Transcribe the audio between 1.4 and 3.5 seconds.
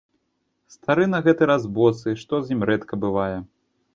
раз босы, што з ім рэдка бывае.